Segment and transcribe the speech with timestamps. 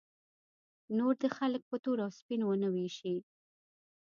[0.97, 3.15] نور دې خلک په تور او سپین ونه ویشي.